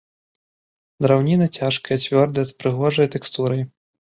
[1.05, 3.61] Драўніна цяжкая, цвёрдая, з прыгожай тэкстурай.